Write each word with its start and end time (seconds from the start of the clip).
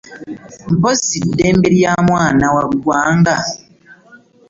Mpozzi 0.77 1.17
ddembe 1.27 1.67
lya 1.75 1.93
mwana 2.07 2.45
wa 2.55 2.63
ggwanga! 2.71 3.35